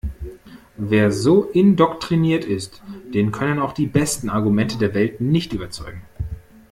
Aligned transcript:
Wer 0.79 1.11
so 1.11 1.43
indoktriniert 1.43 2.43
ist, 2.43 2.81
den 3.13 3.31
können 3.31 3.59
auch 3.59 3.71
die 3.71 3.85
besten 3.85 4.31
Argumente 4.31 4.79
der 4.79 4.95
Welt 4.95 5.21
nicht 5.21 5.53
überzeugen. 5.53 6.01